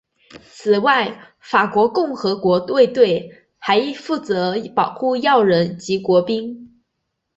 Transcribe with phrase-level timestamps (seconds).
[0.49, 6.81] 此外法国共和国卫队还负责保护要人及国宾。